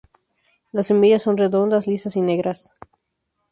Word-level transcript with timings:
Las 0.71 0.87
semillas 0.87 1.21
son 1.21 1.37
redondas, 1.37 1.85
lisas 1.85 2.15
y 2.15 2.21
negras. 2.21 2.73